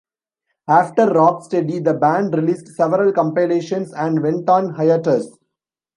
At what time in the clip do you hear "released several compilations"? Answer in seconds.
2.33-3.93